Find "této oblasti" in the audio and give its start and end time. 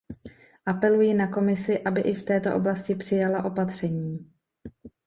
2.23-2.95